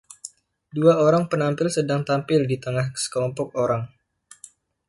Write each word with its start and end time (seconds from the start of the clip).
Dua 0.77 0.93
orang 1.07 1.25
penampil 1.31 1.67
sedang 1.77 2.01
tampil 2.09 2.41
di 2.51 2.57
tengah 2.63 2.87
sekelompok 3.03 3.49
orang. 3.65 3.83